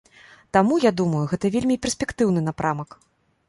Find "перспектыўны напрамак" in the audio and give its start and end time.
1.87-2.89